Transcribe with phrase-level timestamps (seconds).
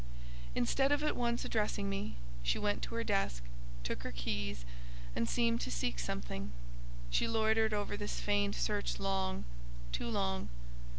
[0.55, 3.43] Instead of at once addressing me, she went to her desk,
[3.83, 4.65] took her keys,
[5.15, 6.51] and seemed to seek something:
[7.11, 9.45] she loitered over this feigned search long,
[9.91, 10.49] too long.